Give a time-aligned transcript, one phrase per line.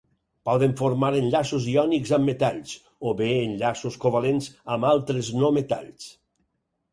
[0.49, 2.73] Poden formar enllaços iònics amb metalls,
[3.09, 6.11] o bé enllaços covalents amb altres no-metalls.